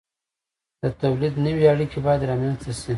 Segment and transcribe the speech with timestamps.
[0.81, 2.89] د تولید نوې اړیکې باید رامنځته شي.